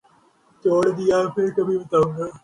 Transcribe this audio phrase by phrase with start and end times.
[0.61, 2.25] چھوڑو یار، پھر کبھی بتاؤں گا۔